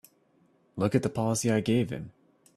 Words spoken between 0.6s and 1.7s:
Look at the policy I